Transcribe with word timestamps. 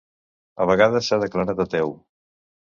A 0.65 0.67
vegades 0.69 1.11
s'ha 1.11 1.21
declarat 1.25 1.63
ateu. 1.69 1.97